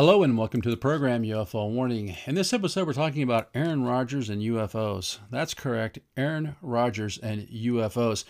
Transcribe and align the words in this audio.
Hello 0.00 0.22
and 0.22 0.38
welcome 0.38 0.62
to 0.62 0.70
the 0.70 0.78
program 0.78 1.24
UFO 1.24 1.70
Warning. 1.70 2.16
In 2.24 2.34
this 2.34 2.54
episode, 2.54 2.86
we're 2.86 2.94
talking 2.94 3.22
about 3.22 3.50
Aaron 3.54 3.84
Rodgers 3.84 4.30
and 4.30 4.40
UFOs. 4.40 5.18
That's 5.30 5.52
correct, 5.52 5.98
Aaron 6.16 6.56
Rodgers 6.62 7.18
and 7.18 7.46
UFOs. 7.48 8.24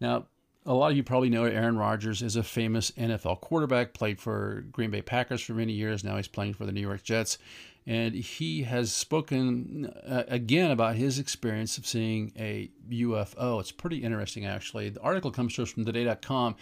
Now, 0.00 0.26
a 0.66 0.74
lot 0.74 0.90
of 0.90 0.96
you 0.96 1.04
probably 1.04 1.30
know 1.30 1.44
Aaron 1.44 1.78
Rodgers 1.78 2.22
is 2.22 2.34
a 2.34 2.42
famous 2.42 2.90
NFL 2.98 3.40
quarterback, 3.40 3.94
played 3.94 4.20
for 4.20 4.64
Green 4.72 4.90
Bay 4.90 5.00
Packers 5.00 5.40
for 5.40 5.52
many 5.52 5.72
years. 5.74 6.02
Now 6.02 6.16
he's 6.16 6.26
playing 6.26 6.54
for 6.54 6.66
the 6.66 6.72
New 6.72 6.80
York 6.80 7.04
Jets. 7.04 7.38
And 7.86 8.16
he 8.16 8.64
has 8.64 8.90
spoken 8.90 9.92
uh, 10.04 10.24
again 10.26 10.72
about 10.72 10.96
his 10.96 11.20
experience 11.20 11.78
of 11.78 11.86
seeing 11.86 12.32
a 12.36 12.68
UFO. 12.90 13.60
It's 13.60 13.70
pretty 13.70 13.98
interesting, 13.98 14.44
actually. 14.44 14.88
The 14.88 15.00
article 15.00 15.30
comes 15.30 15.54
to 15.54 15.62
us 15.62 15.70
from 15.70 15.84
today.com. 15.84 16.56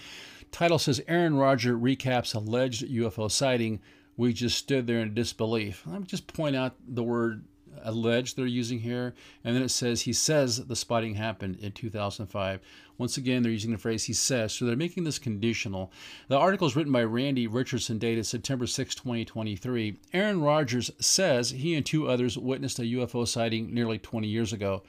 Title 0.52 0.78
says 0.78 1.00
Aaron 1.08 1.36
Rodgers 1.36 1.80
recaps 1.80 2.34
alleged 2.34 2.86
UFO 2.86 3.30
sighting 3.30 3.80
we 4.20 4.34
just 4.34 4.58
stood 4.58 4.86
there 4.86 5.00
in 5.00 5.14
disbelief. 5.14 5.82
Let 5.86 6.02
me 6.02 6.06
just 6.06 6.26
point 6.26 6.54
out 6.54 6.74
the 6.86 7.02
word 7.02 7.42
alleged 7.82 8.36
they're 8.36 8.44
using 8.44 8.80
here. 8.80 9.14
And 9.42 9.56
then 9.56 9.62
it 9.62 9.70
says, 9.70 10.02
he 10.02 10.12
says 10.12 10.58
the 10.66 10.76
spotting 10.76 11.14
happened 11.14 11.56
in 11.60 11.72
2005. 11.72 12.60
Once 12.98 13.16
again, 13.16 13.42
they're 13.42 13.50
using 13.50 13.70
the 13.70 13.78
phrase 13.78 14.04
he 14.04 14.12
says. 14.12 14.52
So 14.52 14.66
they're 14.66 14.76
making 14.76 15.04
this 15.04 15.18
conditional. 15.18 15.90
The 16.28 16.36
article 16.36 16.66
is 16.66 16.76
written 16.76 16.92
by 16.92 17.04
Randy 17.04 17.46
Richardson, 17.46 17.96
dated 17.96 18.26
September 18.26 18.66
6, 18.66 18.94
2023. 18.94 19.96
Aaron 20.12 20.42
Rodgers 20.42 20.90
says 21.00 21.52
he 21.52 21.74
and 21.74 21.86
two 21.86 22.06
others 22.06 22.36
witnessed 22.36 22.78
a 22.78 22.82
UFO 22.82 23.26
sighting 23.26 23.72
nearly 23.72 23.98
20 23.98 24.28
years 24.28 24.52
ago. 24.52 24.82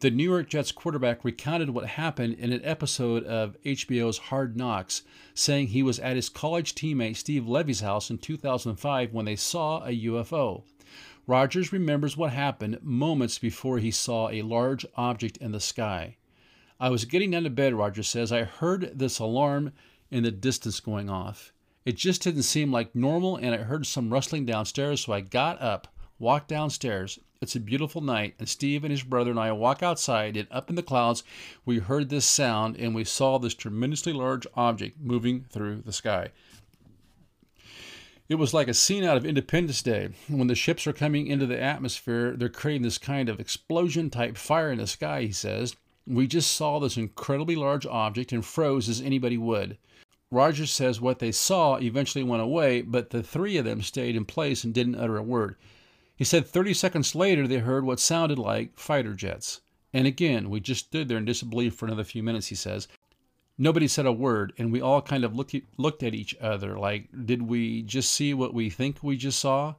The 0.00 0.10
New 0.10 0.24
York 0.24 0.50
Jets 0.50 0.72
quarterback 0.72 1.24
recounted 1.24 1.70
what 1.70 1.86
happened 1.86 2.34
in 2.34 2.52
an 2.52 2.60
episode 2.62 3.24
of 3.24 3.56
HBO's 3.62 4.18
Hard 4.18 4.54
Knocks, 4.54 5.00
saying 5.32 5.68
he 5.68 5.82
was 5.82 5.98
at 5.98 6.16
his 6.16 6.28
college 6.28 6.74
teammate 6.74 7.16
Steve 7.16 7.48
Levy's 7.48 7.80
house 7.80 8.10
in 8.10 8.18
2005 8.18 9.14
when 9.14 9.24
they 9.24 9.36
saw 9.36 9.82
a 9.84 10.04
UFO. 10.04 10.64
Rodgers 11.26 11.72
remembers 11.72 12.14
what 12.14 12.30
happened 12.30 12.78
moments 12.82 13.38
before 13.38 13.78
he 13.78 13.90
saw 13.90 14.28
a 14.28 14.42
large 14.42 14.84
object 14.96 15.38
in 15.38 15.52
the 15.52 15.60
sky. 15.60 16.18
I 16.78 16.90
was 16.90 17.06
getting 17.06 17.34
out 17.34 17.46
of 17.46 17.54
bed, 17.54 17.72
Rodgers 17.72 18.08
says. 18.08 18.30
I 18.30 18.44
heard 18.44 18.98
this 18.98 19.18
alarm 19.18 19.72
in 20.10 20.24
the 20.24 20.30
distance 20.30 20.78
going 20.78 21.08
off. 21.08 21.54
It 21.86 21.96
just 21.96 22.22
didn't 22.22 22.42
seem 22.42 22.70
like 22.70 22.94
normal, 22.94 23.36
and 23.36 23.54
I 23.54 23.58
heard 23.58 23.86
some 23.86 24.12
rustling 24.12 24.44
downstairs, 24.44 25.06
so 25.06 25.14
I 25.14 25.22
got 25.22 25.58
up, 25.62 25.88
walked 26.18 26.48
downstairs, 26.48 27.18
it's 27.40 27.56
a 27.56 27.60
beautiful 27.60 28.00
night, 28.00 28.34
and 28.38 28.48
Steve 28.48 28.84
and 28.84 28.90
his 28.90 29.02
brother 29.02 29.30
and 29.30 29.40
I 29.40 29.52
walk 29.52 29.82
outside, 29.82 30.36
and 30.36 30.48
up 30.50 30.70
in 30.70 30.76
the 30.76 30.82
clouds, 30.82 31.22
we 31.64 31.78
heard 31.78 32.08
this 32.08 32.24
sound, 32.24 32.76
and 32.76 32.94
we 32.94 33.04
saw 33.04 33.38
this 33.38 33.54
tremendously 33.54 34.12
large 34.12 34.46
object 34.54 34.98
moving 35.00 35.44
through 35.50 35.82
the 35.82 35.92
sky. 35.92 36.30
It 38.28 38.36
was 38.36 38.52
like 38.52 38.66
a 38.66 38.74
scene 38.74 39.04
out 39.04 39.16
of 39.16 39.24
Independence 39.24 39.82
Day. 39.82 40.08
When 40.28 40.48
the 40.48 40.56
ships 40.56 40.86
are 40.86 40.92
coming 40.92 41.28
into 41.28 41.46
the 41.46 41.62
atmosphere, 41.62 42.34
they're 42.36 42.48
creating 42.48 42.82
this 42.82 42.98
kind 42.98 43.28
of 43.28 43.38
explosion 43.38 44.10
type 44.10 44.36
fire 44.36 44.72
in 44.72 44.78
the 44.78 44.86
sky, 44.86 45.22
he 45.22 45.32
says. 45.32 45.76
We 46.08 46.26
just 46.26 46.50
saw 46.52 46.80
this 46.80 46.96
incredibly 46.96 47.54
large 47.54 47.86
object 47.86 48.32
and 48.32 48.44
froze 48.44 48.88
as 48.88 49.00
anybody 49.00 49.38
would. 49.38 49.78
Rodgers 50.32 50.72
says 50.72 51.00
what 51.00 51.20
they 51.20 51.30
saw 51.30 51.76
eventually 51.76 52.24
went 52.24 52.42
away, 52.42 52.82
but 52.82 53.10
the 53.10 53.22
three 53.22 53.58
of 53.58 53.64
them 53.64 53.80
stayed 53.80 54.16
in 54.16 54.24
place 54.24 54.64
and 54.64 54.74
didn't 54.74 54.96
utter 54.96 55.16
a 55.16 55.22
word. 55.22 55.54
He 56.16 56.24
said 56.24 56.46
30 56.46 56.72
seconds 56.72 57.14
later 57.14 57.46
they 57.46 57.58
heard 57.58 57.84
what 57.84 58.00
sounded 58.00 58.38
like 58.38 58.78
fighter 58.78 59.12
jets. 59.12 59.60
And 59.92 60.06
again, 60.06 60.48
we 60.48 60.60
just 60.60 60.86
stood 60.86 61.08
there 61.08 61.18
in 61.18 61.26
disbelief 61.26 61.74
for 61.74 61.84
another 61.86 62.04
few 62.04 62.22
minutes, 62.22 62.46
he 62.46 62.54
says. 62.54 62.88
Nobody 63.58 63.86
said 63.86 64.06
a 64.06 64.12
word, 64.12 64.52
and 64.58 64.72
we 64.72 64.80
all 64.80 65.02
kind 65.02 65.24
of 65.24 65.34
looked, 65.34 65.54
looked 65.76 66.02
at 66.02 66.14
each 66.14 66.34
other 66.40 66.78
like, 66.78 67.08
did 67.24 67.42
we 67.42 67.82
just 67.82 68.12
see 68.12 68.34
what 68.34 68.54
we 68.54 68.70
think 68.70 69.02
we 69.02 69.16
just 69.16 69.38
saw? 69.38 69.74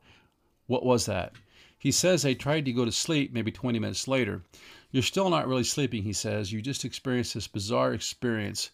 What 0.67 0.85
was 0.85 1.05
that? 1.07 1.33
He 1.79 1.91
says 1.91 2.21
they 2.21 2.35
tried 2.35 2.65
to 2.65 2.73
go 2.73 2.85
to 2.85 2.91
sleep 2.91 3.33
maybe 3.33 3.51
20 3.51 3.79
minutes 3.79 4.07
later. 4.07 4.43
You're 4.91 5.03
still 5.03 5.29
not 5.29 5.47
really 5.47 5.63
sleeping, 5.63 6.03
he 6.03 6.13
says. 6.13 6.51
You 6.51 6.61
just 6.61 6.85
experienced 6.85 7.33
this 7.33 7.47
bizarre 7.47 7.93
experience. 7.93 8.71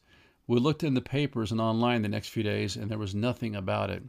We 0.48 0.60
looked 0.60 0.84
in 0.84 0.94
the 0.94 1.02
papers 1.02 1.52
and 1.52 1.62
online 1.62 2.02
the 2.02 2.10
next 2.10 2.30
few 2.30 2.44
days, 2.44 2.76
and 2.76 2.90
there 2.90 2.98
was 2.98 3.16
nothing 3.16 3.56
about 3.56 3.90
it. 3.90 4.04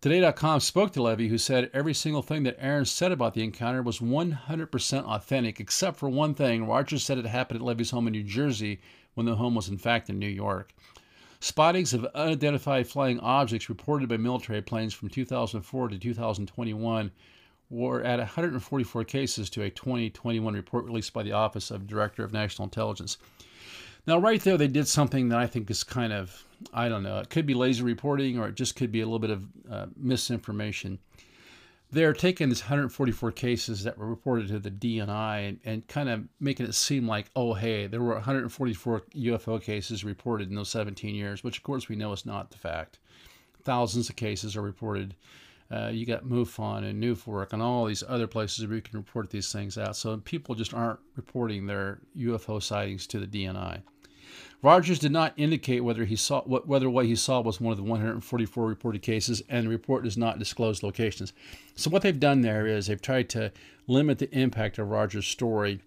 Today.com 0.00 0.60
spoke 0.60 0.92
to 0.92 1.02
Levy, 1.02 1.26
who 1.26 1.38
said 1.38 1.72
every 1.74 1.92
single 1.92 2.22
thing 2.22 2.44
that 2.44 2.56
Aaron 2.60 2.84
said 2.84 3.10
about 3.10 3.34
the 3.34 3.42
encounter 3.42 3.82
was 3.82 3.98
100% 3.98 5.04
authentic, 5.04 5.58
except 5.58 5.96
for 5.96 6.08
one 6.08 6.34
thing. 6.34 6.68
Rodgers 6.68 7.02
said 7.02 7.18
it 7.18 7.26
happened 7.26 7.58
at 7.58 7.66
Levy's 7.66 7.90
home 7.90 8.06
in 8.06 8.12
New 8.12 8.22
Jersey 8.22 8.80
when 9.14 9.26
the 9.26 9.34
home 9.34 9.56
was 9.56 9.68
in 9.68 9.76
fact 9.76 10.08
in 10.08 10.20
New 10.20 10.28
York. 10.28 10.72
Spottings 11.40 11.92
of 11.92 12.04
unidentified 12.14 12.86
flying 12.86 13.18
objects 13.18 13.68
reported 13.68 14.08
by 14.08 14.18
military 14.18 14.62
planes 14.62 14.94
from 14.94 15.08
2004 15.08 15.88
to 15.88 15.98
2021 15.98 17.10
were 17.68 18.00
at 18.04 18.20
144 18.20 19.02
cases 19.02 19.50
to 19.50 19.62
a 19.62 19.70
2021 19.70 20.54
report 20.54 20.84
released 20.84 21.12
by 21.12 21.24
the 21.24 21.32
Office 21.32 21.72
of 21.72 21.88
Director 21.88 22.22
of 22.22 22.32
National 22.32 22.66
Intelligence. 22.66 23.18
Now, 24.08 24.16
right 24.16 24.40
there, 24.40 24.56
they 24.56 24.68
did 24.68 24.88
something 24.88 25.28
that 25.28 25.38
I 25.38 25.46
think 25.46 25.70
is 25.70 25.84
kind 25.84 26.14
of, 26.14 26.42
I 26.72 26.88
don't 26.88 27.02
know, 27.02 27.18
it 27.18 27.28
could 27.28 27.44
be 27.44 27.52
lazy 27.52 27.82
reporting 27.82 28.38
or 28.38 28.48
it 28.48 28.54
just 28.54 28.74
could 28.74 28.90
be 28.90 29.02
a 29.02 29.04
little 29.04 29.18
bit 29.18 29.28
of 29.28 29.44
uh, 29.70 29.86
misinformation. 29.98 30.98
They're 31.90 32.14
taking 32.14 32.48
these 32.48 32.62
144 32.62 33.32
cases 33.32 33.84
that 33.84 33.98
were 33.98 34.06
reported 34.06 34.48
to 34.48 34.60
the 34.60 34.70
DNI 34.70 35.48
and, 35.48 35.60
and 35.62 35.86
kind 35.88 36.08
of 36.08 36.24
making 36.40 36.64
it 36.64 36.74
seem 36.74 37.06
like, 37.06 37.26
oh, 37.36 37.52
hey, 37.52 37.86
there 37.86 38.00
were 38.00 38.14
144 38.14 39.02
UFO 39.14 39.62
cases 39.62 40.04
reported 40.04 40.48
in 40.48 40.54
those 40.54 40.70
17 40.70 41.14
years, 41.14 41.44
which 41.44 41.58
of 41.58 41.62
course 41.62 41.90
we 41.90 41.96
know 41.96 42.10
is 42.12 42.24
not 42.24 42.50
the 42.50 42.56
fact. 42.56 43.00
Thousands 43.62 44.08
of 44.08 44.16
cases 44.16 44.56
are 44.56 44.62
reported. 44.62 45.16
Uh, 45.70 45.90
you 45.92 46.06
got 46.06 46.24
MUFON 46.24 46.82
and 46.82 47.02
NUFORC 47.02 47.52
and 47.52 47.60
all 47.60 47.84
these 47.84 48.02
other 48.08 48.26
places 48.26 48.66
where 48.66 48.76
you 48.76 48.80
can 48.80 48.98
report 48.98 49.28
these 49.28 49.52
things 49.52 49.76
out. 49.76 49.96
So 49.96 50.16
people 50.16 50.54
just 50.54 50.72
aren't 50.72 50.98
reporting 51.14 51.66
their 51.66 51.98
UFO 52.16 52.62
sightings 52.62 53.06
to 53.08 53.20
the 53.20 53.26
DNI. 53.26 53.82
Rodgers 54.60 54.98
did 54.98 55.12
not 55.12 55.34
indicate 55.36 55.80
whether 55.80 56.04
he 56.04 56.16
saw 56.16 56.42
whether 56.42 56.90
what 56.90 57.06
he 57.06 57.14
saw 57.14 57.40
was 57.40 57.60
one 57.60 57.70
of 57.70 57.76
the 57.76 57.84
144 57.84 58.66
reported 58.66 59.02
cases, 59.02 59.42
and 59.48 59.66
the 59.66 59.70
report 59.70 60.04
does 60.04 60.16
not 60.16 60.38
disclose 60.38 60.82
locations. 60.82 61.32
So 61.76 61.90
what 61.90 62.02
they've 62.02 62.18
done 62.18 62.40
there 62.40 62.66
is 62.66 62.86
they've 62.88 63.00
tried 63.00 63.28
to 63.30 63.52
limit 63.86 64.18
the 64.18 64.30
impact 64.36 64.78
of 64.78 64.88
Rodgers' 64.88 65.26
story. 65.26 65.80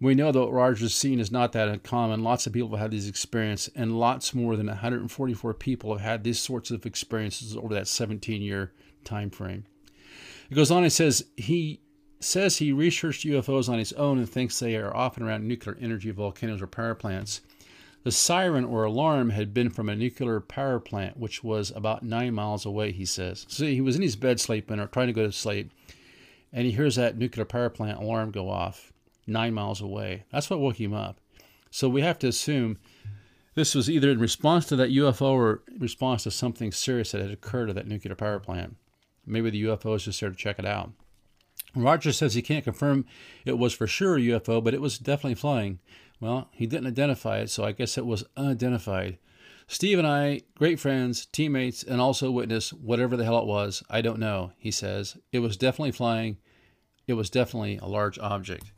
We 0.00 0.14
know 0.14 0.32
that 0.32 0.48
Rodgers' 0.48 0.94
scene 0.94 1.20
is 1.20 1.30
not 1.30 1.52
that 1.52 1.68
uncommon. 1.68 2.24
Lots 2.24 2.46
of 2.46 2.52
people 2.52 2.70
have 2.70 2.80
had 2.80 2.90
these 2.90 3.08
experiences, 3.08 3.72
and 3.76 3.98
lots 3.98 4.34
more 4.34 4.56
than 4.56 4.66
144 4.66 5.54
people 5.54 5.92
have 5.92 6.00
had 6.00 6.24
these 6.24 6.40
sorts 6.40 6.70
of 6.70 6.86
experiences 6.86 7.56
over 7.56 7.74
that 7.74 7.84
17-year 7.84 8.72
time 9.04 9.30
frame. 9.30 9.64
It 10.50 10.54
goes 10.54 10.70
on 10.70 10.82
and 10.82 10.92
says 10.92 11.26
he 11.36 11.80
says 12.18 12.56
he 12.56 12.72
researched 12.72 13.24
UFOs 13.24 13.68
on 13.68 13.78
his 13.78 13.92
own 13.94 14.18
and 14.18 14.28
thinks 14.28 14.58
they 14.58 14.76
are 14.76 14.94
often 14.94 15.22
around 15.22 15.46
nuclear 15.46 15.78
energy 15.80 16.10
volcanoes 16.10 16.60
or 16.60 16.66
power 16.66 16.94
plants. 16.94 17.40
The 18.02 18.12
siren 18.12 18.64
or 18.64 18.84
alarm 18.84 19.30
had 19.30 19.52
been 19.52 19.68
from 19.68 19.88
a 19.88 19.96
nuclear 19.96 20.40
power 20.40 20.80
plant, 20.80 21.18
which 21.18 21.44
was 21.44 21.70
about 21.70 22.02
nine 22.02 22.34
miles 22.34 22.64
away, 22.64 22.92
he 22.92 23.04
says. 23.04 23.44
So 23.48 23.64
he 23.64 23.80
was 23.82 23.96
in 23.96 24.02
his 24.02 24.16
bed 24.16 24.40
sleeping 24.40 24.80
or 24.80 24.86
trying 24.86 25.08
to 25.08 25.12
go 25.12 25.26
to 25.26 25.32
sleep, 25.32 25.70
and 26.52 26.64
he 26.64 26.72
hears 26.72 26.96
that 26.96 27.18
nuclear 27.18 27.44
power 27.44 27.68
plant 27.68 27.98
alarm 27.98 28.30
go 28.30 28.48
off 28.48 28.92
nine 29.26 29.52
miles 29.52 29.80
away. 29.80 30.24
That's 30.32 30.48
what 30.48 30.60
woke 30.60 30.80
him 30.80 30.94
up. 30.94 31.20
So 31.70 31.88
we 31.88 32.00
have 32.00 32.18
to 32.20 32.28
assume 32.28 32.78
this 33.54 33.74
was 33.74 33.90
either 33.90 34.10
in 34.10 34.18
response 34.18 34.66
to 34.66 34.76
that 34.76 34.90
UFO 34.90 35.32
or 35.32 35.62
response 35.78 36.22
to 36.22 36.30
something 36.30 36.72
serious 36.72 37.12
that 37.12 37.20
had 37.20 37.30
occurred 37.30 37.68
at 37.68 37.76
that 37.76 37.86
nuclear 37.86 38.14
power 38.14 38.40
plant. 38.40 38.76
Maybe 39.26 39.50
the 39.50 39.64
UFO 39.64 39.96
is 39.96 40.04
just 40.04 40.20
there 40.20 40.30
to 40.30 40.36
check 40.36 40.58
it 40.58 40.66
out. 40.66 40.92
Rodgers 41.74 42.18
says 42.18 42.34
he 42.34 42.42
can't 42.42 42.64
confirm 42.64 43.04
it 43.44 43.58
was 43.58 43.74
for 43.74 43.86
sure 43.86 44.16
a 44.16 44.20
UFO, 44.20 44.62
but 44.62 44.74
it 44.74 44.80
was 44.80 44.98
definitely 44.98 45.34
flying. 45.34 45.78
Well, 46.20 46.48
he 46.52 46.66
didn't 46.66 46.86
identify 46.86 47.38
it, 47.38 47.50
so 47.50 47.64
I 47.64 47.72
guess 47.72 47.96
it 47.96 48.06
was 48.06 48.24
unidentified. 48.36 49.18
Steve 49.66 49.98
and 49.98 50.06
I, 50.06 50.42
great 50.56 50.80
friends, 50.80 51.26
teammates, 51.26 51.82
and 51.82 52.00
also 52.00 52.30
witness 52.30 52.72
whatever 52.72 53.16
the 53.16 53.24
hell 53.24 53.38
it 53.38 53.46
was. 53.46 53.82
I 53.88 54.00
don't 54.02 54.18
know, 54.18 54.52
he 54.58 54.70
says. 54.70 55.16
It 55.32 55.38
was 55.38 55.56
definitely 55.56 55.92
flying. 55.92 56.38
It 57.06 57.14
was 57.14 57.30
definitely 57.30 57.78
a 57.78 57.86
large 57.86 58.18
object. 58.18 58.72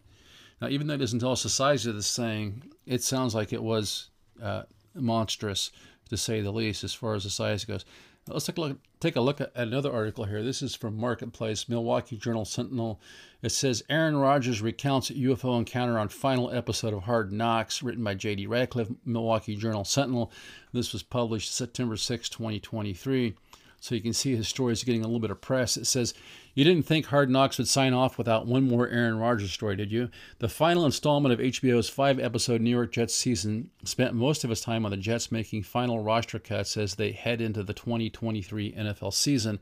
Now, 0.61 0.69
even 0.69 0.87
though 0.87 0.95
it 0.95 0.99
doesn't 0.99 1.19
tell 1.19 1.33
us 1.33 1.43
the 1.43 1.49
size 1.49 1.87
of 1.87 1.97
this 1.97 2.15
thing, 2.15 2.63
it 2.87 3.03
sounds 3.03 3.35
like 3.35 3.53
it 3.53 3.63
was 3.63 4.11
uh, 4.41 4.63
monstrous, 4.95 5.73
to 6.11 6.17
say 6.17 6.43
the 6.43 6.53
least, 6.53 6.85
as 6.85 6.95
far 6.95 7.15
as 7.15 7.25
the 7.25 7.31
size 7.31 7.65
goes. 7.65 7.85
Let's 8.29 8.47
take 8.47 8.57
a 8.57 8.61
look, 8.61 8.79
take 9.01 9.17
a 9.17 9.21
look 9.21 9.41
at 9.41 9.51
another 9.57 9.93
article 9.93 10.27
here. 10.27 10.45
This 10.45 10.63
is 10.63 10.77
from 10.77 10.97
Marketplace, 10.97 11.69
Milwaukee 11.69 12.17
Journal 12.17 12.45
Sentinel. 12.45 13.01
It 13.43 13.51
says 13.51 13.83
Aaron 13.91 14.17
Rodgers 14.17 14.63
recounts 14.63 15.11
a 15.11 15.15
UFO 15.15 15.59
encounter 15.59 15.99
on 15.99 16.09
final 16.09 16.49
episode 16.53 16.95
of 16.95 17.03
Hard 17.03 17.33
Knocks, 17.33 17.83
written 17.83 18.05
by 18.05 18.15
J.D. 18.15 18.47
Radcliffe, 18.47 18.93
Milwaukee 19.05 19.57
Journal 19.57 19.85
Sentinel. 19.85 20.31
This 20.73 20.93
was 20.93 21.03
published 21.03 21.53
September 21.53 21.97
6, 21.97 22.29
2023 22.29 23.35
so 23.83 23.97
you 23.97 24.01
can 24.01 24.13
see 24.13 24.37
his 24.37 24.47
story 24.47 24.73
is 24.73 24.85
getting 24.85 25.01
a 25.01 25.07
little 25.07 25.19
bit 25.19 25.33
of 25.33 25.41
press. 25.41 25.77
It 25.77 25.89
says, 25.89 26.15
You 26.55 26.63
didn't 26.63 26.85
think 26.85 27.07
Hard 27.07 27.29
Knocks 27.29 27.59
would 27.59 27.67
sign 27.67 27.93
off 27.93 28.17
without 28.17 28.47
one 28.47 28.69
more 28.69 28.89
Aaron 28.89 29.19
Rodgers 29.19 29.51
story, 29.51 29.75
did 29.75 29.91
you? 29.91 30.09
The 30.39 30.49
final 30.49 30.87
installment 30.87 31.33
of 31.33 31.41
HBO's 31.41 31.89
five 31.89 32.21
episode 32.21 32.61
New 32.61 32.71
York 32.71 32.93
Jets 32.93 33.13
season 33.13 33.71
spent 33.83 34.15
most 34.15 34.45
of 34.45 34.53
its 34.53 34.61
time 34.61 34.85
on 34.85 34.93
the 34.93 34.97
Jets 34.97 35.33
making 35.33 35.65
final 35.65 35.99
roster 35.99 36.39
cuts 36.39 36.77
as 36.77 36.95
they 36.95 37.11
head 37.11 37.41
into 37.41 37.65
the 37.65 37.75
2023 37.75 38.71
NFL 38.71 39.13
season. 39.13 39.59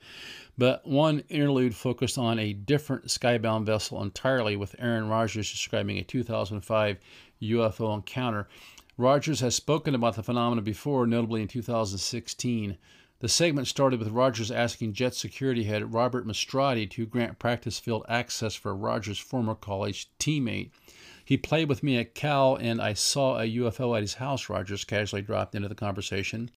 But 0.58 0.86
one 0.86 1.20
interlude 1.30 1.74
focused 1.74 2.18
on 2.18 2.38
a 2.38 2.52
different 2.52 3.06
skybound 3.06 3.64
vessel 3.64 4.02
entirely, 4.02 4.54
with 4.54 4.76
Aaron 4.78 5.08
Rodgers 5.08 5.50
describing 5.50 5.96
a 5.96 6.04
2005 6.04 6.98
UFO 7.40 7.94
encounter. 7.94 8.48
Rodgers 8.98 9.40
has 9.40 9.54
spoken 9.54 9.94
about 9.94 10.16
the 10.16 10.22
phenomenon 10.22 10.62
before, 10.62 11.06
notably 11.06 11.40
in 11.40 11.48
2016. 11.48 12.76
The 13.20 13.28
segment 13.28 13.68
started 13.68 14.00
with 14.00 14.08
Rodgers 14.08 14.50
asking 14.50 14.94
Jet 14.94 15.14
security 15.14 15.64
head 15.64 15.92
Robert 15.92 16.26
Mastrati 16.26 16.88
to 16.92 17.04
grant 17.04 17.38
practice 17.38 17.78
field 17.78 18.06
access 18.08 18.54
for 18.54 18.74
Rodgers' 18.74 19.18
former 19.18 19.54
college 19.54 20.08
teammate. 20.18 20.70
He 21.22 21.36
played 21.36 21.68
with 21.68 21.82
me 21.82 21.98
at 21.98 22.14
Cal, 22.14 22.56
and 22.56 22.80
I 22.80 22.94
saw 22.94 23.38
a 23.38 23.44
UFO 23.44 23.94
at 23.94 24.02
his 24.02 24.14
house, 24.14 24.48
Rodgers 24.48 24.84
casually 24.84 25.20
dropped 25.20 25.54
into 25.54 25.68
the 25.68 25.74
conversation. 25.74 26.50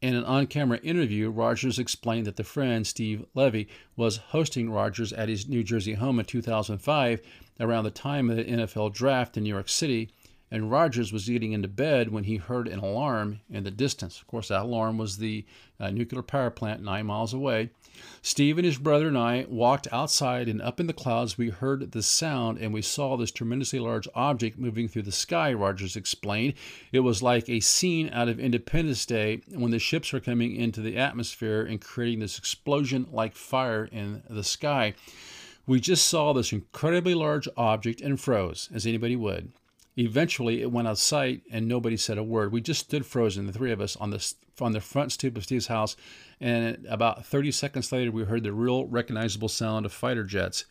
In 0.00 0.16
an 0.16 0.24
on 0.24 0.48
camera 0.48 0.78
interview, 0.78 1.30
Rodgers 1.30 1.78
explained 1.78 2.26
that 2.26 2.34
the 2.34 2.42
friend, 2.42 2.84
Steve 2.84 3.24
Levy, 3.34 3.68
was 3.94 4.16
hosting 4.16 4.70
Rodgers 4.70 5.12
at 5.12 5.28
his 5.28 5.46
New 5.46 5.62
Jersey 5.62 5.94
home 5.94 6.18
in 6.18 6.24
2005 6.24 7.20
around 7.60 7.84
the 7.84 7.92
time 7.92 8.28
of 8.28 8.36
the 8.36 8.44
NFL 8.44 8.92
draft 8.92 9.36
in 9.36 9.44
New 9.44 9.50
York 9.50 9.68
City 9.68 10.10
and 10.52 10.70
Rodgers 10.70 11.14
was 11.14 11.30
getting 11.30 11.52
into 11.52 11.66
bed 11.66 12.12
when 12.12 12.24
he 12.24 12.36
heard 12.36 12.68
an 12.68 12.78
alarm 12.78 13.40
in 13.50 13.64
the 13.64 13.70
distance. 13.70 14.20
Of 14.20 14.26
course, 14.26 14.48
that 14.48 14.64
alarm 14.64 14.98
was 14.98 15.16
the 15.16 15.46
uh, 15.80 15.88
nuclear 15.90 16.20
power 16.20 16.50
plant 16.50 16.82
nine 16.82 17.06
miles 17.06 17.32
away. 17.32 17.70
Steve 18.20 18.58
and 18.58 18.66
his 18.66 18.76
brother 18.76 19.08
and 19.08 19.16
I 19.16 19.46
walked 19.48 19.88
outside, 19.90 20.50
and 20.50 20.60
up 20.60 20.78
in 20.78 20.88
the 20.88 20.92
clouds, 20.92 21.38
we 21.38 21.48
heard 21.48 21.92
the 21.92 22.02
sound 22.02 22.58
and 22.58 22.70
we 22.70 22.82
saw 22.82 23.16
this 23.16 23.30
tremendously 23.30 23.78
large 23.78 24.06
object 24.14 24.58
moving 24.58 24.88
through 24.88 25.02
the 25.02 25.10
sky, 25.10 25.54
Rodgers 25.54 25.96
explained. 25.96 26.52
It 26.92 27.00
was 27.00 27.22
like 27.22 27.48
a 27.48 27.60
scene 27.60 28.10
out 28.12 28.28
of 28.28 28.38
Independence 28.38 29.06
Day 29.06 29.40
when 29.54 29.70
the 29.70 29.78
ships 29.78 30.12
were 30.12 30.20
coming 30.20 30.54
into 30.54 30.82
the 30.82 30.98
atmosphere 30.98 31.62
and 31.62 31.80
creating 31.80 32.20
this 32.20 32.36
explosion 32.36 33.06
like 33.10 33.34
fire 33.34 33.86
in 33.86 34.22
the 34.28 34.44
sky. 34.44 34.92
We 35.66 35.80
just 35.80 36.06
saw 36.06 36.34
this 36.34 36.52
incredibly 36.52 37.14
large 37.14 37.48
object 37.56 38.02
and 38.02 38.20
froze, 38.20 38.68
as 38.74 38.84
anybody 38.86 39.16
would. 39.16 39.50
Eventually, 39.96 40.62
it 40.62 40.72
went 40.72 40.88
out 40.88 40.92
of 40.92 40.98
sight, 40.98 41.42
and 41.50 41.68
nobody 41.68 41.96
said 41.96 42.16
a 42.16 42.22
word. 42.22 42.50
We 42.50 42.62
just 42.62 42.80
stood 42.80 43.04
frozen, 43.04 43.46
the 43.46 43.52
three 43.52 43.72
of 43.72 43.80
us, 43.80 43.96
on 43.96 44.10
the 44.10 44.34
on 44.60 44.72
the 44.72 44.80
front 44.80 45.12
stoop 45.12 45.36
of 45.36 45.44
Steve's 45.44 45.66
house. 45.66 45.96
And 46.40 46.86
about 46.88 47.26
30 47.26 47.52
seconds 47.52 47.90
later, 47.92 48.10
we 48.10 48.24
heard 48.24 48.42
the 48.42 48.52
real 48.52 48.86
recognizable 48.86 49.48
sound 49.48 49.86
of 49.86 49.92
fighter 49.92 50.24
jets. 50.24 50.64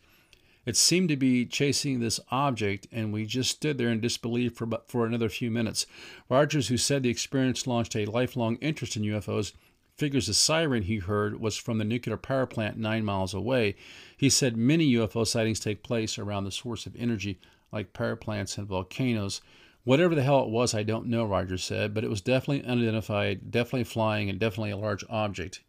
It 0.64 0.76
seemed 0.76 1.08
to 1.08 1.16
be 1.16 1.44
chasing 1.44 1.98
this 1.98 2.20
object, 2.30 2.86
and 2.92 3.12
we 3.12 3.26
just 3.26 3.50
stood 3.50 3.78
there 3.78 3.88
in 3.88 4.00
disbelief 4.00 4.54
for 4.54 4.68
for 4.86 5.06
another 5.06 5.28
few 5.28 5.50
minutes. 5.50 5.86
Rodgers, 6.28 6.68
who 6.68 6.76
said 6.76 7.02
the 7.02 7.10
experience 7.10 7.66
launched 7.66 7.96
a 7.96 8.06
lifelong 8.06 8.56
interest 8.56 8.96
in 8.96 9.02
UFOs, 9.02 9.52
figures 9.96 10.26
the 10.26 10.34
siren 10.34 10.82
he 10.82 10.98
heard 10.98 11.40
was 11.40 11.56
from 11.56 11.78
the 11.78 11.84
nuclear 11.84 12.16
power 12.16 12.46
plant 12.46 12.76
nine 12.76 13.04
miles 13.04 13.34
away. 13.34 13.76
He 14.16 14.30
said 14.30 14.56
many 14.56 14.92
UFO 14.94 15.26
sightings 15.26 15.60
take 15.60 15.82
place 15.84 16.18
around 16.18 16.44
the 16.44 16.50
source 16.50 16.86
of 16.86 16.96
energy 16.96 17.38
like 17.72 17.92
power 17.92 18.16
plants 18.16 18.58
and 18.58 18.66
volcanoes. 18.66 19.40
Whatever 19.84 20.14
the 20.14 20.22
hell 20.22 20.44
it 20.44 20.50
was, 20.50 20.74
I 20.74 20.84
don't 20.84 21.06
know, 21.06 21.24
Rodgers 21.24 21.64
said, 21.64 21.92
but 21.92 22.04
it 22.04 22.10
was 22.10 22.20
definitely 22.20 22.64
unidentified, 22.64 23.50
definitely 23.50 23.84
flying, 23.84 24.30
and 24.30 24.38
definitely 24.38 24.70
a 24.70 24.76
large 24.76 25.04
object. 25.10 25.62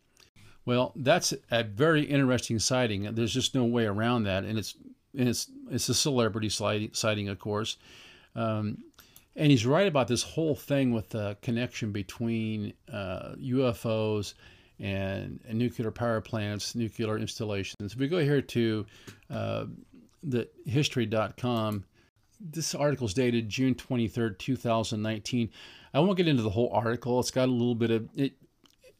Well, 0.65 0.93
that's 0.95 1.33
a 1.51 1.63
very 1.63 2.03
interesting 2.03 2.59
sighting. 2.59 3.15
There's 3.15 3.33
just 3.33 3.55
no 3.55 3.65
way 3.65 3.85
around 3.85 4.23
that, 4.23 4.43
and 4.43 4.57
it's 4.57 4.75
and 5.17 5.27
it's 5.27 5.49
it's 5.69 5.89
a 5.89 5.93
celebrity 5.93 6.49
sighting, 6.49 7.27
of 7.29 7.39
course. 7.39 7.77
Um, 8.35 8.83
and 9.35 9.49
he's 9.51 9.65
right 9.65 9.87
about 9.87 10.07
this 10.07 10.23
whole 10.23 10.55
thing 10.55 10.93
with 10.93 11.09
the 11.09 11.37
connection 11.41 11.91
between 11.91 12.73
uh, 12.91 13.33
UFOs 13.39 14.35
and, 14.79 15.39
and, 15.47 15.57
nuclear 15.57 15.91
power 15.91 16.21
plants, 16.21 16.75
nuclear 16.75 17.17
installations. 17.17 17.93
If 17.93 17.97
we 17.97 18.07
go 18.07 18.19
here 18.19 18.41
to 18.41 18.85
uh, 19.29 19.65
the 20.21 20.47
history.com, 20.65 21.83
this 22.43 22.75
article 22.75 23.07
is 23.07 23.13
dated 23.13 23.47
June 23.47 23.73
23rd, 23.73 24.37
2019. 24.37 25.49
I 25.93 25.99
won't 25.99 26.17
get 26.17 26.27
into 26.27 26.43
the 26.43 26.49
whole 26.49 26.69
article. 26.73 27.19
It's 27.19 27.31
got 27.31 27.47
a 27.47 27.51
little 27.51 27.75
bit 27.75 27.91
of 27.91 28.09
it. 28.15 28.33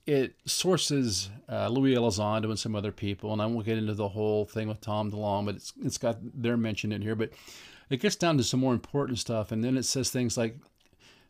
It 0.05 0.35
sources 0.45 1.29
uh, 1.49 1.69
Louis 1.69 1.95
Elizondo 1.95 2.45
and 2.45 2.59
some 2.59 2.75
other 2.75 2.91
people, 2.91 3.31
and 3.31 3.41
I 3.41 3.45
won't 3.45 3.65
get 3.65 3.77
into 3.77 3.93
the 3.93 4.09
whole 4.09 4.45
thing 4.45 4.67
with 4.67 4.81
Tom 4.81 5.11
DeLonge, 5.11 5.45
but 5.45 5.55
it's 5.55 5.73
it's 5.81 5.97
got 5.97 6.17
their 6.21 6.57
mention 6.57 6.91
in 6.91 7.01
here. 7.01 7.15
But 7.15 7.31
it 7.89 8.01
gets 8.01 8.15
down 8.15 8.37
to 8.37 8.43
some 8.43 8.59
more 8.59 8.73
important 8.73 9.19
stuff, 9.19 9.51
and 9.51 9.63
then 9.63 9.77
it 9.77 9.83
says 9.83 10.09
things 10.09 10.37
like 10.37 10.57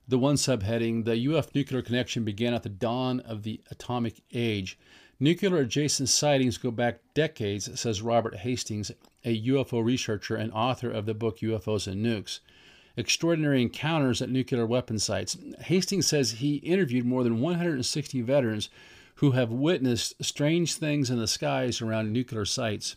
the 0.07 0.18
one 0.18 0.36
subheading: 0.36 1.06
the 1.06 1.36
UF 1.36 1.54
nuclear 1.54 1.83
connection 1.83 2.24
began 2.24 2.54
at 2.54 2.63
the 2.63 2.69
dawn 2.69 3.19
of 3.21 3.44
the 3.44 3.62
atomic 3.69 4.21
age. 4.33 4.77
Nuclear 5.19 5.57
adjacent 5.57 6.10
sightings 6.10 6.57
go 6.57 6.71
back 6.71 7.00
decades, 7.13 7.80
says 7.80 8.01
Robert 8.01 8.38
Hastings, 8.38 8.92
a 9.24 9.42
UFO 9.48 9.83
researcher 9.83 10.36
and 10.36 10.51
author 10.51 10.89
of 10.89 11.06
the 11.06 11.13
book 11.13 11.39
UFOs 11.39 11.88
and 11.88 12.04
Nukes. 12.04 12.39
Extraordinary 12.98 13.62
encounters 13.62 14.21
at 14.21 14.30
nuclear 14.30 14.65
weapon 14.65 15.00
sites. 15.00 15.38
Hastings 15.62 16.07
says 16.07 16.31
he 16.31 16.56
interviewed 16.57 17.06
more 17.06 17.24
than 17.24 17.42
160 17.42 18.21
veterans 18.21 18.69
who 19.15 19.31
have 19.31 19.51
witnessed 19.51 20.24
strange 20.24 20.75
things 20.75 21.10
in 21.10 21.19
the 21.19 21.27
skies 21.27 21.81
around 21.81 22.12
nuclear 22.12 22.45
sites. 22.45 22.95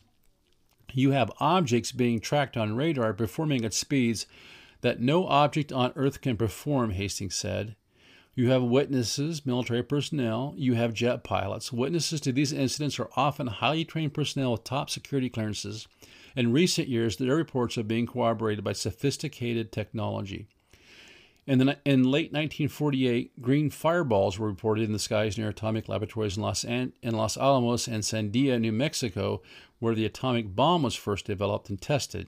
You 0.93 1.11
have 1.11 1.33
objects 1.39 1.93
being 1.93 2.21
tracked 2.21 2.57
on 2.57 2.77
radar 2.77 3.13
performing 3.13 3.65
at 3.65 3.75
speeds 3.75 4.27
that 4.81 5.01
no 5.01 5.27
object 5.27 5.73
on 5.73 5.93
Earth 5.97 6.21
can 6.21 6.37
perform, 6.37 6.91
Hastings 6.91 7.35
said. 7.35 7.77
You 8.39 8.51
have 8.51 8.63
witnesses, 8.63 9.47
military 9.47 9.83
personnel, 9.83 10.53
you 10.59 10.75
have 10.75 10.93
jet 10.93 11.25
pilots. 11.25 11.73
Witnesses 11.73 12.21
to 12.21 12.33
these 12.33 12.53
incidents 12.53 13.01
are 13.01 13.09
often 13.17 13.47
highly 13.47 13.87
trained 13.87 14.13
personnel 14.13 14.53
with 14.53 14.63
top 14.63 14.91
security 14.91 15.31
clearances. 15.31 15.89
In 16.37 16.53
recent 16.53 16.87
years, 16.87 17.17
their 17.17 17.35
reports 17.35 17.79
are 17.79 17.83
being 17.83 18.07
corroborated 18.07 18.63
by 18.63 18.75
sophisticated 18.75 19.73
technology. 19.73 20.49
In, 21.47 21.61
the, 21.61 21.79
in 21.87 22.03
late 22.03 22.31
1948, 22.31 23.41
green 23.41 23.71
fireballs 23.71 24.39
were 24.39 24.49
reported 24.49 24.85
in 24.85 24.93
the 24.93 24.99
skies 24.99 25.39
near 25.39 25.49
atomic 25.49 25.89
laboratories 25.89 26.37
in 26.37 26.43
Los, 26.43 26.63
in 26.63 26.93
Los 27.03 27.39
Alamos 27.39 27.89
and 27.89 28.03
Sandia, 28.03 28.61
New 28.61 28.73
Mexico, 28.73 29.41
where 29.79 29.95
the 29.95 30.05
atomic 30.05 30.55
bomb 30.55 30.83
was 30.83 30.95
first 30.95 31.25
developed 31.25 31.71
and 31.71 31.81
tested. 31.81 32.27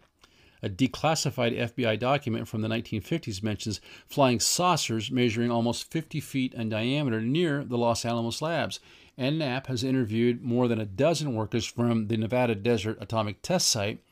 A 0.62 0.68
declassified 0.68 1.56
FBI 1.56 1.98
document 1.98 2.48
from 2.48 2.62
the 2.62 2.68
1950s 2.68 3.42
mentions 3.42 3.80
flying 4.06 4.40
saucers 4.40 5.10
measuring 5.10 5.50
almost 5.50 5.90
50 5.90 6.20
feet 6.20 6.54
in 6.54 6.68
diameter 6.68 7.20
near 7.20 7.64
the 7.64 7.78
Los 7.78 8.04
Alamos 8.04 8.42
labs. 8.42 8.80
And 9.16 9.38
Knapp 9.38 9.68
has 9.68 9.84
interviewed 9.84 10.42
more 10.42 10.68
than 10.68 10.80
a 10.80 10.86
dozen 10.86 11.34
workers 11.34 11.64
from 11.64 12.08
the 12.08 12.16
Nevada 12.16 12.54
Desert 12.54 12.98
Atomic 13.00 13.42
Test 13.42 13.68
Site, 13.68 14.02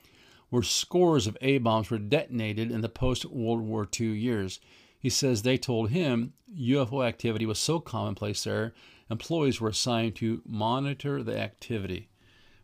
where 0.50 0.62
scores 0.62 1.26
of 1.26 1.36
A 1.40 1.58
bombs 1.58 1.90
were 1.90 1.98
detonated 1.98 2.70
in 2.70 2.80
the 2.80 2.88
post 2.88 3.24
World 3.24 3.62
War 3.62 3.88
II 3.98 4.08
years. 4.08 4.60
He 4.98 5.10
says 5.10 5.42
they 5.42 5.58
told 5.58 5.90
him 5.90 6.32
UFO 6.56 7.06
activity 7.06 7.46
was 7.46 7.58
so 7.58 7.80
commonplace 7.80 8.44
there, 8.44 8.72
employees 9.10 9.60
were 9.60 9.68
assigned 9.68 10.16
to 10.16 10.42
monitor 10.46 11.22
the 11.22 11.38
activity. 11.38 12.08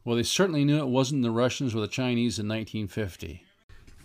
Well, 0.05 0.17
they 0.17 0.23
certainly 0.25 0.65
knew 0.65 0.79
it 0.79 0.89
wasn't 0.89 1.23
the 1.23 1.31
Russians 1.31 1.75
or 1.75 1.81
the 1.81 1.89
Chinese 1.89 2.39
in 2.39 2.49
1950. 2.49 3.45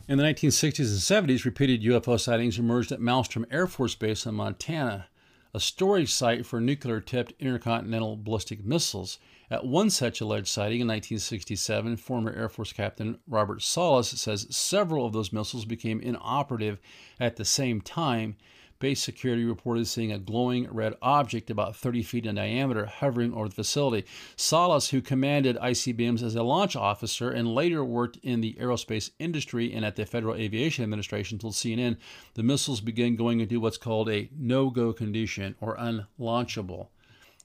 In 0.10 0.18
the 0.18 0.24
1960s 0.24 1.12
and 1.20 1.30
70s, 1.30 1.44
repeated 1.44 1.82
UFO 1.82 2.18
sightings 2.18 2.58
emerged 2.58 2.94
at 2.94 3.02
Malmstrom 3.02 3.44
Air 3.52 3.68
Force 3.68 3.94
Base 3.94 4.26
in 4.26 4.36
Montana, 4.36 5.08
a 5.54 5.60
storage 5.60 6.14
site 6.14 6.46
for 6.46 6.62
nuclear 6.62 7.02
tipped 7.02 7.34
intercontinental 7.42 8.16
ballistic 8.16 8.64
missiles. 8.64 9.20
At 9.52 9.66
one 9.66 9.90
such 9.90 10.22
alleged 10.22 10.48
sighting 10.48 10.80
in 10.80 10.88
1967, 10.88 11.98
former 11.98 12.32
Air 12.32 12.48
Force 12.48 12.72
Captain 12.72 13.20
Robert 13.28 13.62
Salas 13.62 14.08
says 14.12 14.48
several 14.50 15.06
of 15.06 15.12
those 15.12 15.34
missiles 15.34 15.66
became 15.66 16.00
inoperative 16.00 16.80
at 17.20 17.36
the 17.36 17.44
same 17.44 17.82
time 17.82 18.38
Base 18.80 19.02
security 19.02 19.44
reported 19.44 19.88
seeing 19.88 20.12
a 20.12 20.20
glowing 20.20 20.68
red 20.72 20.94
object 21.02 21.50
about 21.50 21.76
30 21.76 22.04
feet 22.04 22.26
in 22.26 22.36
diameter 22.36 22.86
hovering 22.86 23.34
over 23.34 23.50
the 23.50 23.56
facility. 23.56 24.08
Salas, 24.36 24.90
who 24.90 25.02
commanded 25.02 25.58
ICBMs 25.58 26.22
as 26.22 26.36
a 26.36 26.44
launch 26.44 26.76
officer 26.76 27.32
and 27.32 27.54
later 27.54 27.84
worked 27.84 28.18
in 28.24 28.42
the 28.42 28.54
aerospace 28.60 29.10
industry 29.20 29.74
and 29.74 29.84
at 29.84 29.96
the 29.96 30.06
Federal 30.06 30.36
Aviation 30.36 30.84
Administration, 30.84 31.40
told 31.40 31.54
CNN 31.54 31.98
the 32.36 32.44
missiles 32.44 32.82
began 32.82 33.16
going 33.16 33.40
into 33.40 33.60
what's 33.60 33.78
called 33.78 34.10
a 34.10 34.30
no 34.38 34.70
go 34.70 34.94
condition 34.94 35.56
or 35.60 35.76
unlaunchable. 35.78 36.88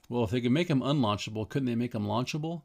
Well, 0.09 0.23
if 0.23 0.29
they 0.29 0.41
could 0.41 0.51
make 0.51 0.67
them 0.67 0.81
unlaunchable, 0.81 1.49
couldn't 1.49 1.65
they 1.65 1.75
make 1.75 1.91
them 1.93 2.05
launchable? 2.05 2.61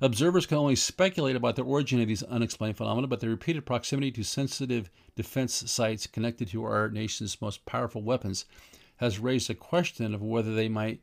Observers 0.00 0.46
can 0.46 0.58
only 0.58 0.76
speculate 0.76 1.36
about 1.36 1.56
the 1.56 1.62
origin 1.62 2.00
of 2.00 2.08
these 2.08 2.22
unexplained 2.24 2.76
phenomena, 2.76 3.06
but 3.06 3.20
their 3.20 3.30
repeated 3.30 3.64
proximity 3.64 4.10
to 4.10 4.22
sensitive 4.22 4.90
defense 5.16 5.70
sites 5.70 6.06
connected 6.06 6.48
to 6.48 6.64
our 6.64 6.88
nation's 6.88 7.40
most 7.40 7.64
powerful 7.66 8.02
weapons 8.02 8.44
has 8.96 9.18
raised 9.18 9.50
a 9.50 9.54
question 9.54 10.14
of 10.14 10.22
whether 10.22 10.54
they 10.54 10.68
might 10.68 11.00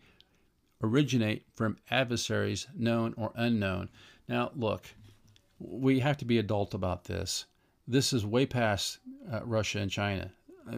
originate 0.81 1.45
from 1.53 1.77
adversaries, 1.89 2.67
known 2.75 3.13
or 3.17 3.31
unknown. 3.35 3.89
Now, 4.27 4.51
look, 4.55 4.85
we 5.59 5.99
have 5.99 6.17
to 6.17 6.25
be 6.25 6.37
adult 6.37 6.73
about 6.73 7.05
this. 7.05 7.45
This 7.87 8.13
is 8.13 8.25
way 8.25 8.45
past 8.45 8.99
uh, 9.31 9.41
Russia 9.43 9.79
and 9.79 9.91
China. 9.91 10.31
Uh, 10.71 10.77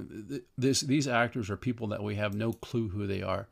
this, 0.58 0.82
these 0.82 1.08
actors 1.08 1.50
are 1.50 1.58
people 1.58 1.88
that 1.88 2.04
we 2.04 2.16
have 2.16 2.34
no 2.34 2.54
clue 2.54 2.90
who 2.90 3.06
they 3.08 3.22
are. 3.22 3.48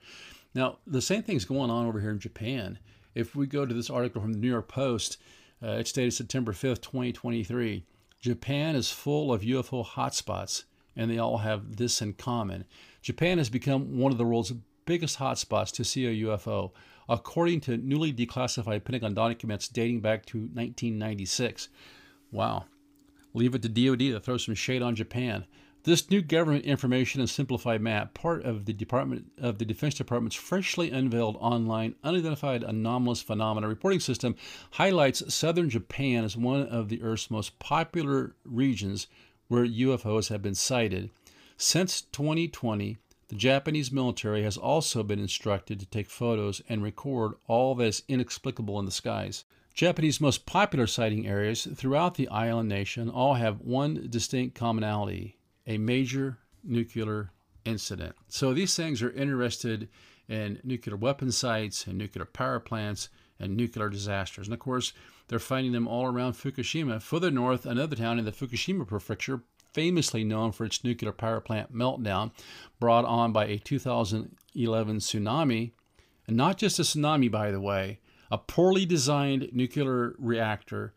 Now, 0.53 0.79
the 0.86 1.01
same 1.01 1.24
thing's 1.24 1.46
going 1.46 1.70
on 1.70 1.86
over 1.86 2.00
here 2.00 2.12
in 2.12 2.20
Japan. 2.20 2.79
If 3.13 3.36
we 3.36 3.46
go 3.48 3.65
to 3.65 3.74
this 3.74 3.89
article 3.89 4.22
from 4.22 4.34
the 4.34 4.39
New 4.39 4.50
York 4.50 4.68
Post, 4.68 5.18
uh, 5.63 5.72
it's 5.72 5.91
dated 5.91 6.13
September 6.13 6.53
5th, 6.53 6.82
2023. 6.82 7.86
Japan 8.20 8.75
is 8.75 8.91
full 8.91 9.34
of 9.34 9.41
UFO 9.41 9.86
hotspots, 9.86 10.63
and 10.96 11.10
they 11.10 11.18
all 11.18 11.39
have 11.39 11.77
this 11.77 12.01
in 12.01 12.13
common. 12.13 12.65
Japan 13.01 13.38
has 13.38 13.50
become 13.50 13.98
one 13.98 14.12
of 14.12 14.18
the 14.18 14.25
world's 14.25 14.53
biggest 14.86 15.20
hotspots 15.20 15.72
to 15.74 15.84
see 15.84 16.06
a 16.06 16.27
UFO, 16.27 16.72
according 17.10 17.62
to 17.62 17.77
newly 17.77 18.13
declassified 18.13 18.84
Pentagon 18.84 19.13
documents 19.13 19.68
dating 19.68 20.01
back 20.01 20.25
to 20.27 20.39
1996. 20.39 21.70
Wow. 22.32 22.65
Leave 23.34 23.56
it 23.56 23.62
to 23.62 23.70
DoD 23.70 24.00
to 24.00 24.20
throw 24.20 24.38
some 24.38 24.56
shade 24.56 24.82
on 24.82 24.96
Japan. 24.96 25.46
This 25.84 26.12
new 26.12 26.22
government 26.22 26.66
information 26.66 27.22
and 27.22 27.30
simplified 27.30 27.82
map, 27.82 28.14
part 28.14 28.44
of 28.44 28.66
the 28.66 28.74
Department 28.74 29.32
of 29.40 29.58
the 29.58 29.66
Defense 29.66 29.96
Department's 29.96 30.36
freshly 30.36 30.92
unveiled 30.92 31.38
online 31.40 31.96
unidentified 32.04 32.62
anomalous 32.62 33.24
phenomena 33.24 33.68
reporting 33.68 34.00
system, 34.00 34.36
highlights 34.74 35.34
southern 35.34 35.72
Japan 35.72 36.24
as 36.24 36.38
one 36.38 36.68
of 36.68 36.90
the 36.90 37.02
Earth's 37.02 37.32
most 37.32 37.58
popular 37.58 38.36
regions 38.46 39.08
where 39.48 39.66
UFOs 39.66 40.30
have 40.30 40.44
been 40.44 40.54
sighted. 40.54 41.10
Since 41.58 42.02
2020, 42.02 43.00
the 43.30 43.36
Japanese 43.36 43.92
military 43.92 44.44
has 44.44 44.58
also 44.58 45.02
been 45.02 45.20
instructed 45.20 45.80
to 45.80 45.88
take 45.88 46.12
photos 46.12 46.62
and 46.70 46.84
record 46.84 47.34
all 47.48 47.74
that 47.74 47.86
is 47.86 48.04
inexplicable 48.08 48.78
in 48.78 48.86
the 48.86 48.92
skies. 48.92 49.46
Japanese 49.74 50.22
most 50.22 50.46
popular 50.46 50.86
sighting 50.86 51.26
areas 51.26 51.68
throughout 51.74 52.14
the 52.14 52.28
island 52.28 52.70
nation 52.70 53.10
all 53.10 53.34
have 53.34 53.62
one 53.62 54.06
distinct 54.12 54.54
commonality 54.54 55.38
a 55.68 55.77
major 55.77 56.38
nuclear 56.63 57.32
incident. 57.65 58.15
So 58.27 58.53
these 58.53 58.75
things 58.75 59.01
are 59.01 59.12
interested 59.12 59.89
in 60.27 60.60
nuclear 60.63 60.96
weapon 60.96 61.32
sites 61.32 61.86
and 61.88 61.98
nuclear 61.98 62.25
power 62.25 62.60
plants 62.60 63.10
and 63.39 63.56
nuclear 63.58 63.89
disasters. 63.89 64.48
And 64.48 64.53
of 64.53 64.60
course, 64.60 64.94
they're 65.27 65.39
finding 65.39 65.72
them 65.72 65.88
all 65.88 66.06
around 66.06 66.34
Fukushima. 66.34 67.01
Further 67.01 67.32
north, 67.32 67.65
another 67.65 67.96
town 67.96 68.20
in 68.20 68.25
the 68.25 68.32
Fukushima 68.32 68.88
prefecture, 68.88 69.41
famously 69.74 70.24
known 70.24 70.51
for 70.51 70.65
its 70.65 70.84
nuclear 70.84 71.12
power 71.12 71.39
plant 71.39 71.74
meltdown 71.74 72.32
brought 72.80 73.06
on 73.06 73.32
by 73.32 73.46
a 73.46 73.58
2011 73.58 74.98
tsunami. 74.98 75.72
And 76.27 76.38
not 76.38 76.58
just 76.58 76.80
a 76.80 76.84
tsunami, 76.84 77.32
by 77.32 77.51
the 77.51 77.62
way, 77.62 78.00
a 78.30 78.38
poorly 78.38 78.86
designed 78.86 79.50
nuclear 79.51 80.15
reactor 80.18 80.94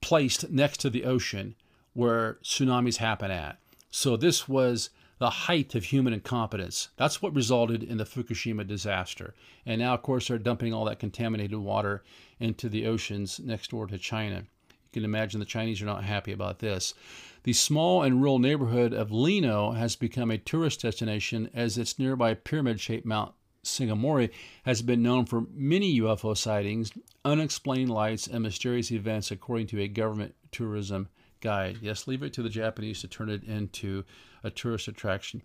placed 0.00 0.50
next 0.50 0.78
to 0.78 0.90
the 0.90 1.04
ocean 1.04 1.54
where 1.92 2.38
tsunamis 2.42 2.96
happen 2.96 3.30
at. 3.30 3.58
So 3.90 4.16
this 4.16 4.48
was 4.48 4.90
the 5.18 5.30
height 5.30 5.74
of 5.74 5.84
human 5.84 6.12
incompetence. 6.12 6.88
That's 6.96 7.20
what 7.20 7.34
resulted 7.34 7.82
in 7.82 7.98
the 7.98 8.04
Fukushima 8.04 8.66
disaster. 8.66 9.34
And 9.66 9.80
now, 9.80 9.94
of 9.94 10.02
course, 10.02 10.28
they're 10.28 10.38
dumping 10.38 10.72
all 10.72 10.86
that 10.86 10.98
contaminated 10.98 11.58
water 11.58 12.02
into 12.38 12.68
the 12.68 12.86
oceans 12.86 13.38
next 13.38 13.70
door 13.70 13.86
to 13.88 13.98
China. 13.98 14.44
You 14.70 14.88
can 14.92 15.04
imagine 15.04 15.40
the 15.40 15.46
Chinese 15.46 15.82
are 15.82 15.86
not 15.86 16.04
happy 16.04 16.32
about 16.32 16.60
this. 16.60 16.94
The 17.42 17.52
small 17.52 18.02
and 18.02 18.16
rural 18.16 18.38
neighborhood 18.38 18.94
of 18.94 19.12
Lino 19.12 19.72
has 19.72 19.94
become 19.94 20.30
a 20.30 20.38
tourist 20.38 20.82
destination 20.82 21.50
as 21.52 21.76
its 21.76 21.98
nearby 21.98 22.34
pyramid 22.34 22.80
shaped 22.80 23.06
Mount 23.06 23.34
Singamori 23.62 24.30
has 24.64 24.80
been 24.80 25.02
known 25.02 25.26
for 25.26 25.44
many 25.52 26.00
UFO 26.00 26.36
sightings, 26.36 26.92
unexplained 27.24 27.90
lights, 27.90 28.26
and 28.26 28.42
mysterious 28.42 28.90
events, 28.90 29.30
according 29.30 29.66
to 29.68 29.80
a 29.80 29.88
government 29.88 30.34
tourism 30.50 31.08
guide. 31.40 31.78
Yes, 31.80 32.06
leave 32.06 32.22
it 32.22 32.32
to 32.34 32.42
the 32.42 32.48
Japanese 32.48 33.00
to 33.00 33.08
turn 33.08 33.30
it 33.30 33.44
into 33.44 34.04
a 34.42 34.50
tourist 34.50 34.88
attraction. 34.88 35.42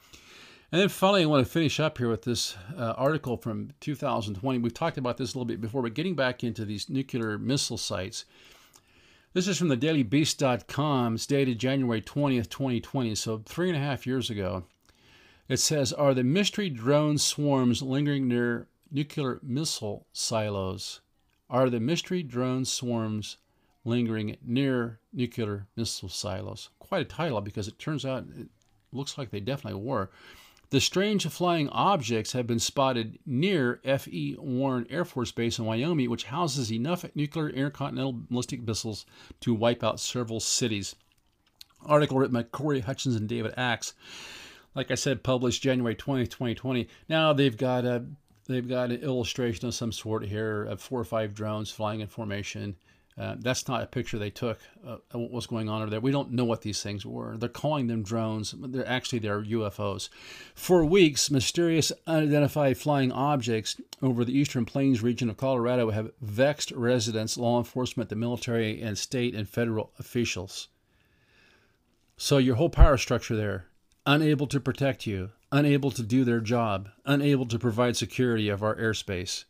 And 0.72 0.82
then 0.82 0.90
finally, 0.90 1.24
I 1.24 1.28
want 1.28 1.46
to 1.46 1.52
finish 1.52 1.80
up 1.80 1.98
here 1.98 2.10
with 2.10 2.24
this 2.24 2.58
uh, 2.78 2.94
article 2.98 3.38
from 3.38 3.72
2020. 3.80 4.60
We've 4.60 4.74
talked 4.74 4.98
about 4.98 5.18
this 5.18 5.34
a 5.34 5.38
little 5.38 5.46
bit 5.46 5.62
before, 5.62 5.82
but 5.82 5.94
getting 5.94 6.16
back 6.16 6.44
into 6.44 6.66
these 6.66 6.90
nuclear 6.90 7.38
missile 7.38 7.78
sites. 7.78 8.26
This 9.34 9.48
is 9.48 9.58
from 9.58 9.68
the 9.68 9.78
dailybeast.com. 9.78 11.16
It's 11.16 11.26
dated 11.26 11.60
January 11.60 12.02
20th, 12.02 12.50
2020, 12.50 13.16
so 13.16 13.42
three 13.46 13.70
and 13.70 13.78
a 13.78 13.82
half 13.82 14.08
years 14.08 14.30
ago. 14.30 14.64
It 15.48 15.58
says 15.58 15.94
Are 15.94 16.14
the 16.14 16.24
mystery 16.24 16.70
drone 16.70 17.18
swarms 17.18 17.82
lingering 17.82 18.28
near 18.28 18.68
nuclear 18.92 19.40
missile 19.44 20.08
silos? 20.14 21.02
Are 21.50 21.70
the 21.70 21.80
mystery 21.80 22.24
drone 22.24 22.66
swarms 22.66 23.38
lingering 23.86 24.36
near 24.44 25.00
nuclear 25.14 25.68
missile 25.78 26.10
silos. 26.10 26.70
Quite 26.80 27.02
a 27.02 27.06
title 27.06 27.40
because 27.40 27.68
it 27.68 27.80
turns 27.80 28.06
out 28.06 28.26
it 28.38 28.48
looks 28.92 29.18
like 29.18 29.30
they 29.30 29.40
definitely 29.40 29.80
were. 29.80 30.10
The 30.72 30.82
strange 30.82 31.28
flying 31.28 31.70
objects 31.70 32.34
have 32.34 32.48
been 32.48 32.60
spotted 32.60 33.20
near 33.26 33.80
F.E. 33.86 34.36
Warren 34.40 34.88
Air 34.90 35.06
Force 35.06 35.32
Base 35.32 35.60
in 35.60 35.66
Wyoming, 35.66 36.10
which 36.10 36.26
houses 36.26 36.72
enough 36.72 37.06
nuclear 37.14 37.50
intercontinental 37.50 38.14
ballistic 38.30 38.66
missiles 38.66 39.06
to 39.42 39.54
wipe 39.54 39.84
out 39.84 40.00
several 40.00 40.40
cities. 40.40 40.96
Article 41.86 42.18
written 42.18 42.34
by 42.34 42.44
Corey 42.44 42.80
Hutchins 42.80 43.16
and 43.16 43.30
David 43.30 43.54
Axe. 43.56 43.94
Like 44.74 44.90
I 44.90 44.96
said, 44.96 45.24
published 45.24 45.62
January 45.62 45.96
20, 45.96 46.26
2020. 46.26 46.90
Now 47.08 47.32
they've 47.32 47.56
got 47.56 47.86
a 47.86 48.04
they've 48.48 48.68
got 48.68 48.92
an 48.92 49.02
illustration 49.02 49.68
of 49.68 49.76
some 49.76 49.92
sort 49.92 50.26
here 50.26 50.64
of 50.66 50.82
four 50.82 51.00
or 51.00 51.06
five 51.06 51.34
drones 51.34 51.72
flying 51.72 52.02
in 52.02 52.08
formation 52.08 52.76
uh, 53.18 53.36
that's 53.40 53.68
not 53.70 53.82
a 53.82 53.86
picture 53.88 54.20
they 54.20 54.30
took 54.30 54.60
uh, 54.86 54.98
what 55.14 55.32
was 55.32 55.48
going 55.48 55.70
on 55.70 55.82
over 55.82 55.90
there. 55.90 56.02
We 56.02 56.12
don't 56.12 56.34
know 56.34 56.44
what 56.44 56.64
these 56.64 56.84
things 56.84 57.06
were. 57.06 57.38
They're 57.38 57.48
calling 57.48 57.88
them 57.88 58.04
drones. 58.04 58.54
They're 58.58 58.88
actually 58.88 59.20
they're 59.20 59.42
UFOs. 59.42 60.10
For 60.54 60.84
weeks, 60.84 61.32
mysterious 61.32 61.94
unidentified 62.06 62.78
flying 62.78 63.14
objects 63.14 63.80
over 64.02 64.26
the 64.26 64.38
eastern 64.38 64.66
plains 64.66 65.02
region 65.02 65.30
of 65.30 65.38
Colorado 65.38 65.92
have 65.92 66.12
vexed 66.20 66.72
residents, 66.72 67.38
law 67.38 67.58
enforcement, 67.58 68.10
the 68.10 68.18
military, 68.18 68.82
and 68.82 68.98
state 68.98 69.34
and 69.34 69.48
federal 69.48 69.94
officials. 69.98 70.68
So 72.18 72.38
your 72.38 72.56
whole 72.56 72.70
power 72.70 72.98
structure 72.98 73.38
there, 73.38 73.68
unable 74.06 74.48
to 74.48 74.60
protect 74.60 75.08
you, 75.08 75.32
unable 75.54 75.92
to 75.92 76.04
do 76.04 76.26
their 76.26 76.42
job, 76.42 76.90
unable 77.06 77.46
to 77.46 77.58
provide 77.58 77.96
security 77.96 78.50
of 78.50 78.62
our 78.62 78.76
airspace. 78.76 79.46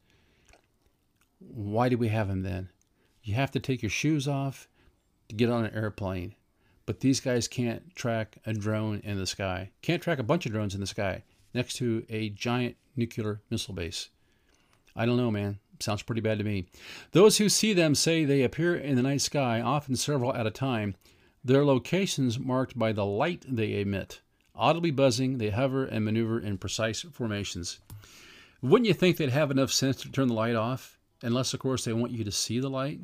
Why 1.39 1.89
do 1.89 1.97
we 1.97 2.09
have 2.09 2.27
them 2.27 2.43
then? 2.43 2.69
You 3.25 3.33
have 3.33 3.49
to 3.51 3.59
take 3.59 3.81
your 3.81 3.89
shoes 3.89 4.27
off 4.27 4.67
to 5.29 5.35
get 5.35 5.49
on 5.49 5.65
an 5.65 5.73
airplane. 5.73 6.35
But 6.85 6.99
these 6.99 7.19
guys 7.19 7.47
can't 7.47 7.95
track 7.95 8.37
a 8.45 8.53
drone 8.53 9.01
in 9.03 9.17
the 9.17 9.25
sky. 9.25 9.71
Can't 9.81 10.01
track 10.01 10.19
a 10.19 10.23
bunch 10.23 10.45
of 10.45 10.51
drones 10.51 10.75
in 10.75 10.79
the 10.79 10.85
sky 10.85 11.23
next 11.51 11.73
to 11.77 12.05
a 12.07 12.29
giant 12.29 12.75
nuclear 12.95 13.41
missile 13.49 13.73
base. 13.73 14.09
I 14.95 15.07
don't 15.07 15.17
know, 15.17 15.31
man. 15.31 15.57
Sounds 15.79 16.03
pretty 16.03 16.21
bad 16.21 16.37
to 16.37 16.43
me. 16.43 16.67
Those 17.13 17.39
who 17.39 17.49
see 17.49 17.73
them 17.73 17.95
say 17.95 18.25
they 18.25 18.43
appear 18.43 18.75
in 18.75 18.95
the 18.95 19.01
night 19.01 19.21
sky, 19.21 19.59
often 19.59 19.95
several 19.95 20.31
at 20.35 20.45
a 20.45 20.51
time. 20.51 20.95
Their 21.43 21.65
locations 21.65 22.37
marked 22.37 22.77
by 22.77 22.91
the 22.91 23.05
light 23.05 23.43
they 23.47 23.81
emit. 23.81 24.21
Audibly 24.53 24.91
buzzing, 24.91 25.39
they 25.39 25.49
hover 25.49 25.83
and 25.83 26.05
maneuver 26.05 26.39
in 26.39 26.59
precise 26.59 27.01
formations. 27.01 27.79
Wouldn't 28.61 28.87
you 28.87 28.93
think 28.93 29.17
they'd 29.17 29.29
have 29.29 29.49
enough 29.49 29.71
sense 29.71 29.97
to 29.97 30.11
turn 30.11 30.27
the 30.27 30.35
light 30.35 30.55
off? 30.55 30.99
Unless, 31.23 31.55
of 31.55 31.59
course, 31.59 31.85
they 31.85 31.93
want 31.93 32.11
you 32.11 32.23
to 32.23 32.31
see 32.31 32.59
the 32.59 32.69
light. 32.69 32.99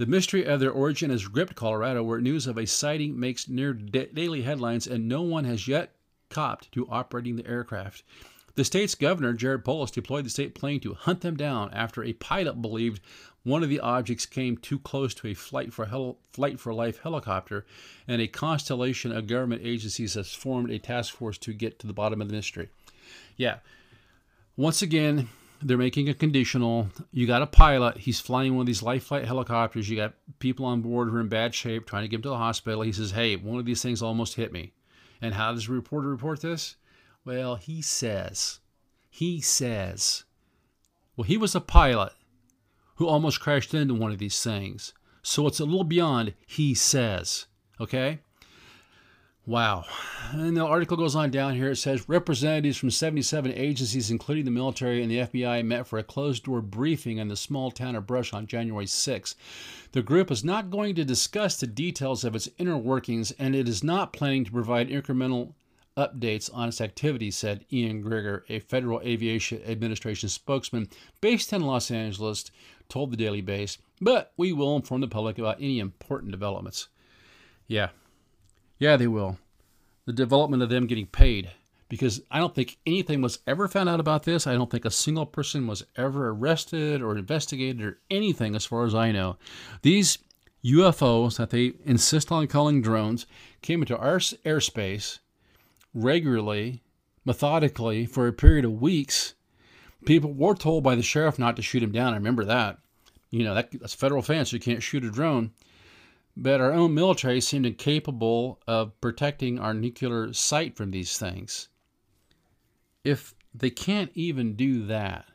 The 0.00 0.06
mystery 0.06 0.46
of 0.46 0.60
their 0.60 0.70
origin 0.70 1.10
has 1.10 1.28
gripped 1.28 1.56
Colorado, 1.56 2.02
where 2.02 2.22
news 2.22 2.46
of 2.46 2.56
a 2.56 2.66
sighting 2.66 3.20
makes 3.20 3.50
near 3.50 3.74
daily 3.74 4.40
headlines, 4.40 4.86
and 4.86 5.06
no 5.06 5.20
one 5.20 5.44
has 5.44 5.68
yet 5.68 5.92
copped 6.30 6.72
to 6.72 6.88
operating 6.88 7.36
the 7.36 7.46
aircraft. 7.46 8.02
The 8.54 8.64
state's 8.64 8.94
governor, 8.94 9.34
Jared 9.34 9.62
Polis, 9.62 9.90
deployed 9.90 10.24
the 10.24 10.30
state 10.30 10.54
plane 10.54 10.80
to 10.80 10.94
hunt 10.94 11.20
them 11.20 11.36
down 11.36 11.70
after 11.74 12.02
a 12.02 12.14
pilot 12.14 12.62
believed 12.62 13.02
one 13.42 13.62
of 13.62 13.68
the 13.68 13.80
objects 13.80 14.24
came 14.24 14.56
too 14.56 14.78
close 14.78 15.12
to 15.16 15.26
a 15.26 15.34
flight 15.34 15.70
for, 15.70 15.84
hel- 15.84 16.16
flight 16.32 16.58
for 16.58 16.72
life 16.72 17.00
helicopter, 17.02 17.66
and 18.08 18.22
a 18.22 18.26
constellation 18.26 19.12
of 19.12 19.26
government 19.26 19.60
agencies 19.62 20.14
has 20.14 20.32
formed 20.32 20.70
a 20.70 20.78
task 20.78 21.12
force 21.12 21.36
to 21.36 21.52
get 21.52 21.78
to 21.78 21.86
the 21.86 21.92
bottom 21.92 22.22
of 22.22 22.28
the 22.28 22.34
mystery. 22.34 22.70
Yeah. 23.36 23.58
Once 24.56 24.80
again, 24.80 25.28
they're 25.62 25.78
making 25.78 26.08
a 26.08 26.14
conditional. 26.14 26.88
You 27.12 27.26
got 27.26 27.42
a 27.42 27.46
pilot. 27.46 27.98
He's 27.98 28.20
flying 28.20 28.54
one 28.54 28.62
of 28.62 28.66
these 28.66 28.82
life 28.82 29.04
flight 29.04 29.24
helicopters. 29.24 29.88
You 29.88 29.96
got 29.96 30.14
people 30.38 30.66
on 30.66 30.80
board 30.80 31.08
who 31.08 31.16
are 31.16 31.20
in 31.20 31.28
bad 31.28 31.54
shape, 31.54 31.86
trying 31.86 32.02
to 32.02 32.08
get 32.08 32.16
him 32.16 32.22
to 32.22 32.28
the 32.30 32.36
hospital. 32.36 32.82
He 32.82 32.92
says, 32.92 33.12
"Hey, 33.12 33.36
one 33.36 33.58
of 33.58 33.66
these 33.66 33.82
things 33.82 34.02
almost 34.02 34.34
hit 34.34 34.52
me." 34.52 34.72
And 35.20 35.34
how 35.34 35.52
does 35.52 35.66
the 35.66 35.72
reporter 35.72 36.08
report 36.08 36.40
this? 36.40 36.76
Well, 37.24 37.56
he 37.56 37.82
says, 37.82 38.60
he 39.10 39.40
says, 39.40 40.24
Well, 41.16 41.24
he 41.24 41.36
was 41.36 41.54
a 41.54 41.60
pilot 41.60 42.12
who 42.96 43.06
almost 43.06 43.40
crashed 43.40 43.74
into 43.74 43.94
one 43.94 44.12
of 44.12 44.18
these 44.18 44.42
things. 44.42 44.94
So 45.22 45.46
it's 45.46 45.60
a 45.60 45.64
little 45.64 45.84
beyond 45.84 46.34
he 46.46 46.74
says. 46.74 47.46
Okay? 47.78 48.20
Wow. 49.50 49.84
And 50.30 50.56
the 50.56 50.64
article 50.64 50.96
goes 50.96 51.16
on 51.16 51.32
down 51.32 51.56
here. 51.56 51.72
It 51.72 51.76
says 51.76 52.08
representatives 52.08 52.76
from 52.78 52.92
77 52.92 53.52
agencies, 53.52 54.08
including 54.08 54.44
the 54.44 54.52
military 54.52 55.02
and 55.02 55.10
the 55.10 55.16
FBI, 55.16 55.64
met 55.64 55.88
for 55.88 55.98
a 55.98 56.04
closed 56.04 56.44
door 56.44 56.62
briefing 56.62 57.18
in 57.18 57.26
the 57.26 57.34
small 57.34 57.72
town 57.72 57.96
of 57.96 58.06
Brush 58.06 58.32
on 58.32 58.46
January 58.46 58.86
6. 58.86 59.34
The 59.90 60.02
group 60.02 60.30
is 60.30 60.44
not 60.44 60.70
going 60.70 60.94
to 60.94 61.04
discuss 61.04 61.56
the 61.56 61.66
details 61.66 62.22
of 62.22 62.36
its 62.36 62.48
inner 62.58 62.78
workings, 62.78 63.32
and 63.40 63.56
it 63.56 63.68
is 63.68 63.82
not 63.82 64.12
planning 64.12 64.44
to 64.44 64.52
provide 64.52 64.88
incremental 64.88 65.54
updates 65.96 66.48
on 66.54 66.68
its 66.68 66.80
activities, 66.80 67.34
said 67.34 67.64
Ian 67.72 68.02
Gregor, 68.02 68.44
a 68.48 68.60
Federal 68.60 69.00
Aviation 69.00 69.60
Administration 69.66 70.28
spokesman 70.28 70.88
based 71.20 71.52
in 71.52 71.62
Los 71.62 71.90
Angeles, 71.90 72.52
told 72.88 73.10
the 73.10 73.16
Daily 73.16 73.40
Beast. 73.40 73.80
But 74.00 74.32
we 74.36 74.52
will 74.52 74.76
inform 74.76 75.00
the 75.00 75.08
public 75.08 75.40
about 75.40 75.56
any 75.56 75.80
important 75.80 76.30
developments. 76.30 76.86
Yeah, 77.66 77.88
yeah, 78.80 78.96
they 78.96 79.06
will. 79.06 79.38
The 80.06 80.12
development 80.12 80.64
of 80.64 80.70
them 80.70 80.88
getting 80.88 81.06
paid. 81.06 81.52
Because 81.88 82.22
I 82.30 82.38
don't 82.38 82.54
think 82.54 82.78
anything 82.86 83.20
was 83.20 83.40
ever 83.46 83.68
found 83.68 83.88
out 83.88 84.00
about 84.00 84.22
this. 84.22 84.46
I 84.46 84.54
don't 84.54 84.70
think 84.70 84.84
a 84.84 84.90
single 84.90 85.26
person 85.26 85.66
was 85.66 85.84
ever 85.96 86.30
arrested 86.30 87.02
or 87.02 87.16
investigated 87.16 87.82
or 87.82 87.98
anything, 88.10 88.54
as 88.54 88.64
far 88.64 88.84
as 88.84 88.94
I 88.94 89.12
know. 89.12 89.36
These 89.82 90.18
UFOs 90.64 91.36
that 91.36 91.50
they 91.50 91.72
insist 91.84 92.30
on 92.30 92.46
calling 92.46 92.80
drones 92.80 93.26
came 93.60 93.82
into 93.82 93.98
our 93.98 94.18
airspace 94.18 95.18
regularly, 95.92 96.82
methodically, 97.24 98.06
for 98.06 98.26
a 98.26 98.32
period 98.32 98.64
of 98.64 98.80
weeks. 98.80 99.34
People 100.06 100.32
were 100.32 100.54
told 100.54 100.84
by 100.84 100.94
the 100.94 101.02
sheriff 101.02 101.38
not 101.38 101.56
to 101.56 101.62
shoot 101.62 101.82
him 101.82 101.92
down. 101.92 102.12
I 102.12 102.16
remember 102.16 102.44
that. 102.44 102.78
You 103.30 103.44
know, 103.44 103.54
that, 103.54 103.70
that's 103.72 103.94
federal 103.94 104.20
offense. 104.20 104.52
You 104.52 104.60
can't 104.60 104.82
shoot 104.82 105.04
a 105.04 105.10
drone. 105.10 105.50
But 106.42 106.62
our 106.62 106.72
own 106.72 106.94
military 106.94 107.42
seemed 107.42 107.66
incapable 107.66 108.60
of 108.66 108.98
protecting 109.02 109.58
our 109.58 109.74
nuclear 109.74 110.32
site 110.32 110.74
from 110.74 110.90
these 110.90 111.18
things. 111.18 111.68
If 113.04 113.34
they 113.54 113.68
can't 113.68 114.10
even 114.14 114.56
do 114.56 114.86
that, 114.86 115.26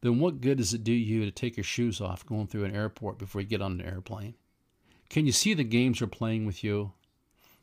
then 0.00 0.20
what 0.20 0.40
good 0.40 0.58
does 0.58 0.72
it 0.72 0.84
do 0.84 0.92
you 0.92 1.24
to 1.24 1.32
take 1.32 1.56
your 1.56 1.64
shoes 1.64 2.00
off 2.00 2.24
going 2.24 2.46
through 2.46 2.64
an 2.64 2.76
airport 2.76 3.18
before 3.18 3.40
you 3.40 3.48
get 3.48 3.60
on 3.60 3.72
an 3.72 3.86
airplane? 3.86 4.34
Can 5.10 5.26
you 5.26 5.32
see 5.32 5.52
the 5.52 5.64
games 5.64 5.98
they're 5.98 6.06
playing 6.06 6.46
with 6.46 6.62
you? 6.62 6.92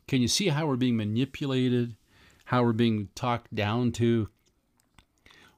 Can 0.06 0.20
you 0.20 0.28
see 0.28 0.48
how 0.48 0.66
we're 0.66 0.76
being 0.76 0.98
manipulated? 0.98 1.96
How 2.44 2.62
we're 2.62 2.74
being 2.74 3.08
talked 3.14 3.54
down 3.54 3.92
to? 3.92 4.28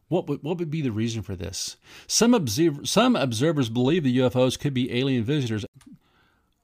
What 0.07 0.29
would, 0.29 0.45
what 0.45 0.59
would 0.59 0.71
be 0.71 0.83
the 0.83 0.93
reason 0.93 1.23
for 1.23 1.35
this? 1.35 1.77
Some, 2.07 2.35
observ- 2.35 2.89
some 2.89 3.17
observers 3.17 3.69
believe 3.69 4.05
the 4.05 4.19
UFOs 4.19 4.57
could 4.57 4.75
be 4.75 4.97
alien 4.97 5.25
visitors. 5.25 5.65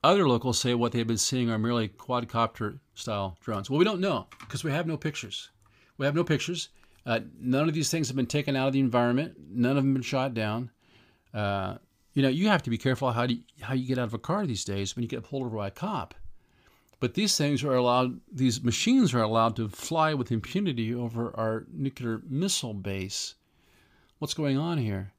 Other 0.05 0.29
locals 0.29 0.59
say 0.59 0.75
what 0.75 0.93
they've 0.93 1.07
been 1.07 1.17
seeing 1.17 1.49
are 1.49 1.59
merely 1.59 1.89
quadcopter 1.89 2.79
style 2.95 3.39
drones. 3.41 3.71
Well, 3.71 3.79
we 3.79 3.87
don't 3.87 4.03
know 4.03 4.27
because 4.39 4.63
we 4.63 4.71
have 4.71 4.87
no 4.87 4.99
pictures. 4.99 5.49
We 5.97 6.05
have 6.05 6.15
no 6.15 6.23
pictures. 6.23 6.69
Uh, 7.07 7.21
none 7.41 7.69
of 7.69 7.75
these 7.75 7.91
things 7.91 8.09
have 8.09 8.17
been 8.17 8.27
taken 8.27 8.55
out 8.55 8.67
of 8.67 8.75
the 8.75 8.81
environment. 8.81 9.35
None 9.51 9.71
of 9.71 9.77
them 9.77 9.87
have 9.87 9.95
been 9.95 10.03
shot 10.03 10.35
down. 10.35 10.71
Uh, 11.33 11.79
you 12.13 12.21
know, 12.21 12.29
you 12.29 12.49
have 12.49 12.63
to 12.65 12.71
be 12.71 12.77
careful 12.77 13.13
how, 13.13 13.23
you, 13.23 13.39
how 13.63 13.73
you 13.73 13.89
get 13.89 13.97
out 13.97 14.05
of 14.05 14.13
a 14.13 14.19
car 14.19 14.47
these 14.47 14.63
days 14.63 14.95
when 14.95 15.05
you 15.05 15.09
get 15.09 15.25
pulled 15.25 15.47
over 15.47 15.57
by 15.57 15.69
a 15.69 15.71
cop. 15.71 16.15
But 17.01 17.15
these 17.15 17.39
things 17.39 17.65
are 17.65 17.75
allowed, 17.75 18.21
these 18.31 18.63
machines 18.63 19.15
are 19.15 19.23
allowed 19.23 19.57
to 19.57 19.71
fly 19.71 20.13
with 20.13 20.31
impunity 20.31 20.95
over 20.95 21.35
our 21.35 21.65
nuclear 21.73 22.21
missile 22.29 22.75
base. 22.75 23.37
What's 24.19 24.35
going 24.35 24.59
on 24.59 24.77
here? 24.77 25.14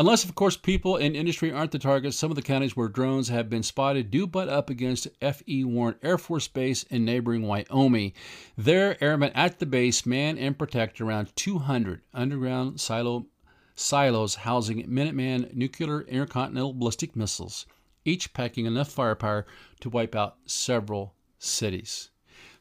Unless, 0.00 0.24
of 0.24 0.34
course, 0.34 0.56
people 0.56 0.96
in 0.96 1.14
industry 1.14 1.52
aren't 1.52 1.72
the 1.72 1.78
targets, 1.78 2.16
some 2.16 2.30
of 2.30 2.34
the 2.34 2.40
counties 2.40 2.74
where 2.74 2.88
drones 2.88 3.28
have 3.28 3.50
been 3.50 3.62
spotted 3.62 4.10
do 4.10 4.26
butt 4.26 4.48
up 4.48 4.70
against 4.70 5.08
F.E. 5.20 5.62
Warren 5.62 5.96
Air 6.02 6.16
Force 6.16 6.48
Base 6.48 6.84
in 6.84 7.04
neighboring 7.04 7.42
Wyoming. 7.42 8.14
There, 8.56 8.96
airmen 9.04 9.30
at 9.34 9.58
the 9.58 9.66
base 9.66 10.06
man 10.06 10.38
and 10.38 10.58
protect 10.58 11.02
around 11.02 11.36
200 11.36 12.00
underground 12.14 12.80
silo, 12.80 13.26
silos 13.74 14.36
housing 14.36 14.88
Minuteman 14.88 15.52
nuclear 15.52 16.00
intercontinental 16.00 16.72
ballistic 16.72 17.14
missiles, 17.14 17.66
each 18.06 18.32
packing 18.32 18.64
enough 18.64 18.90
firepower 18.90 19.44
to 19.80 19.90
wipe 19.90 20.16
out 20.16 20.38
several 20.46 21.12
cities. 21.38 22.08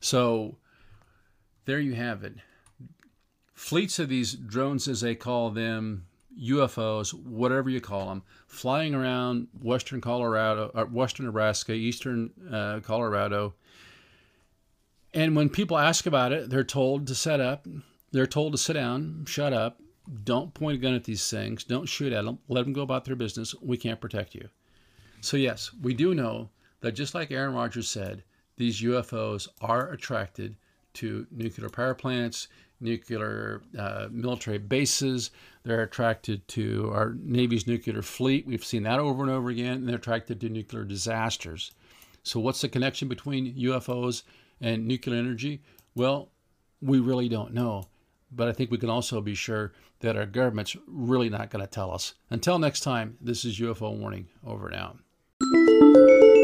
So, 0.02 0.58
there 1.64 1.80
you 1.80 1.94
have 1.94 2.26
it. 2.26 2.34
Fleets 3.54 3.98
of 3.98 4.10
these 4.10 4.34
drones, 4.34 4.90
as 4.90 5.00
they 5.00 5.16
call 5.16 5.52
them, 5.52 6.08
UFOs, 6.38 7.14
whatever 7.14 7.70
you 7.70 7.82
call 7.82 8.08
them, 8.08 8.24
flying 8.48 8.94
around 8.94 9.48
western 9.62 10.02
Colorado, 10.02 10.72
or 10.74 10.82
uh, 10.82 10.86
western 10.86 11.26
Nebraska, 11.26 11.74
eastern 11.74 12.32
uh, 12.52 12.80
Colorado. 12.82 13.54
And 15.14 15.36
when 15.36 15.50
people 15.50 15.78
ask 15.78 16.06
about 16.06 16.32
it, 16.32 16.50
they're 16.50 16.64
told 16.64 17.08
to 17.08 17.16
set 17.16 17.40
up, 17.40 17.68
they're 18.12 18.28
told 18.28 18.54
to 18.54 18.58
sit 18.58 18.74
down, 18.74 19.26
shut 19.28 19.54
up, 19.54 19.82
don't 20.24 20.54
point 20.54 20.78
a 20.78 20.82
gun 20.82 20.94
at 20.94 21.04
these 21.04 21.30
things, 21.30 21.64
don't 21.64 21.88
shoot 21.88 22.14
at 22.14 22.26
them, 22.26 22.40
let 22.48 22.64
them 22.64 22.74
go 22.74 22.82
about 22.82 23.06
their 23.06 23.16
business. 23.16 23.56
We 23.62 23.78
can't 23.78 24.02
protect 24.02 24.36
you. 24.36 24.50
So, 25.22 25.38
yes, 25.38 25.72
we 25.82 25.94
do 25.94 26.16
know 26.16 26.50
that 26.82 26.94
just 26.94 27.14
like 27.14 27.32
Aaron 27.32 27.54
Rodgers 27.54 27.90
said, 27.90 28.24
these 28.56 28.82
UFOs 28.82 29.48
are 29.62 29.92
attracted 29.92 30.56
to 30.94 31.28
nuclear 31.32 31.70
power 31.70 31.94
plants, 31.94 32.48
nuclear 32.80 33.62
uh, 33.78 34.08
military 34.12 34.58
bases. 34.58 35.32
They're 35.64 35.84
attracted 35.84 36.48
to 36.50 36.92
our 36.94 37.16
Navy's 37.22 37.68
nuclear 37.68 38.02
fleet. 38.02 38.48
We've 38.48 38.64
seen 38.64 38.84
that 38.84 39.00
over 39.00 39.24
and 39.24 39.32
over 39.32 39.50
again. 39.50 39.78
And 39.78 39.90
they're 39.90 39.98
attracted 39.98 40.40
to 40.42 40.50
nuclear 40.50 40.84
disasters. 40.84 41.72
So, 42.24 42.40
what's 42.40 42.62
the 42.62 42.70
connection 42.70 43.08
between 43.08 43.56
UFOs 43.56 44.24
and 44.62 44.88
nuclear 44.88 45.18
energy? 45.18 45.62
Well, 45.96 46.30
we 46.82 47.00
really 47.00 47.30
don't 47.30 47.54
know. 47.54 47.86
But 48.32 48.48
I 48.48 48.54
think 48.54 48.70
we 48.70 48.78
can 48.78 48.90
also 48.90 49.22
be 49.22 49.34
sure 49.34 49.74
that 50.02 50.16
our 50.16 50.26
government's 50.26 50.76
really 50.88 51.30
not 51.30 51.50
going 51.50 51.66
to 51.66 51.70
tell 51.70 51.92
us. 51.92 52.14
Until 52.30 52.60
next 52.60 52.82
time, 52.82 53.18
this 53.20 53.44
is 53.44 53.60
UFO 53.60 53.98
Warning. 53.98 54.28
Over 54.46 54.70
and 54.70 54.76
out. 54.76 56.39